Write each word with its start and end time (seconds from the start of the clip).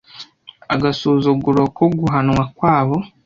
agasuzuguro 0.73 1.61
ko 1.75 1.83
guhanwa 1.99 2.41
kwabo 2.57 2.97